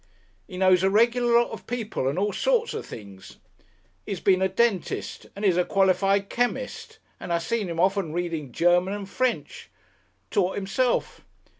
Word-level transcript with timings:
"He 0.47 0.57
knows 0.57 0.81
a 0.81 0.89
regular 0.89 1.33
lot 1.39 1.51
of 1.51 1.67
people, 1.67 2.07
and 2.07 2.17
all 2.17 2.33
sorts 2.33 2.73
of 2.73 2.87
things. 2.87 3.37
He's 4.03 4.19
been 4.19 4.41
a 4.41 4.49
dentist, 4.49 5.27
and 5.35 5.45
he's 5.45 5.57
a 5.57 5.63
qualified 5.63 6.27
chemist, 6.27 6.97
an' 7.19 7.29
I 7.29 7.37
seen 7.37 7.69
him 7.69 7.79
often 7.79 8.11
reading 8.11 8.51
German 8.51 8.95
and 8.95 9.07
French. 9.07 9.69
Taught 10.31 10.57
'imself. 10.57 11.21